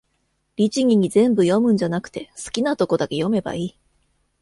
[0.55, 3.77] 律儀に全部読むんじゃなくて、好きなとこだけ読めばいい